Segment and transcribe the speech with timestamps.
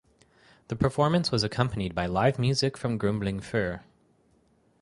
[0.69, 3.83] The performance was accompanied by live music from Grumbling Fur.